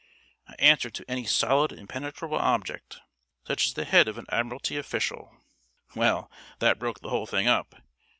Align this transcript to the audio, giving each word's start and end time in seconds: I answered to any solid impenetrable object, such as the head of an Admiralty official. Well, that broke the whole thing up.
I 0.47 0.55
answered 0.55 0.95
to 0.95 1.05
any 1.07 1.25
solid 1.27 1.71
impenetrable 1.71 2.39
object, 2.39 3.01
such 3.45 3.67
as 3.67 3.75
the 3.75 3.85
head 3.85 4.07
of 4.07 4.17
an 4.17 4.25
Admiralty 4.29 4.75
official. 4.75 5.37
Well, 5.95 6.31
that 6.57 6.79
broke 6.79 7.01
the 7.01 7.09
whole 7.09 7.27
thing 7.27 7.47
up. 7.47 7.75